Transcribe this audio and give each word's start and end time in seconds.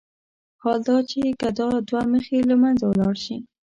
حال 0.63 0.79
دا 0.89 0.97
چې 1.09 1.19
که 1.39 1.47
دا 1.59 1.67
دوه 1.87 2.01
مخي 2.11 2.39
له 2.49 2.55
منځه 2.61 2.85
لاړ 2.99 3.15
شي. 3.25 3.37